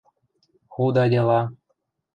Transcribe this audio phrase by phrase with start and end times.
[0.73, 1.41] –Худа дела...